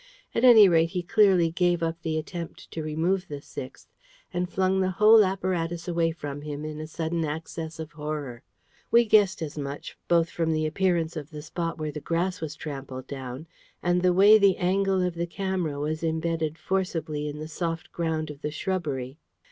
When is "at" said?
0.33-0.43